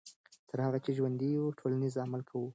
[0.49, 2.47] تر هغه چې ژوندي یو ټولنیز عمل کوو.